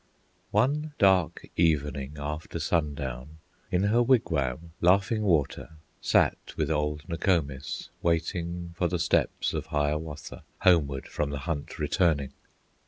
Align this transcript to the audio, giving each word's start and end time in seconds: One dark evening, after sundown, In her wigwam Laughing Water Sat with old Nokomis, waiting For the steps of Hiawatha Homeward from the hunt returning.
One 0.49 0.93
dark 0.97 1.47
evening, 1.55 2.15
after 2.17 2.57
sundown, 2.57 3.37
In 3.71 3.83
her 3.83 4.01
wigwam 4.01 4.71
Laughing 4.81 5.21
Water 5.21 5.73
Sat 6.01 6.55
with 6.57 6.71
old 6.71 7.07
Nokomis, 7.07 7.89
waiting 8.01 8.73
For 8.75 8.87
the 8.87 8.97
steps 8.97 9.53
of 9.53 9.67
Hiawatha 9.67 10.41
Homeward 10.61 11.07
from 11.07 11.29
the 11.29 11.37
hunt 11.45 11.77
returning. 11.77 12.33